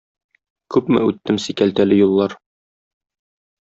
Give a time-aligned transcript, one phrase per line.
[0.77, 2.39] Күпме үттем сикәлтәле юллар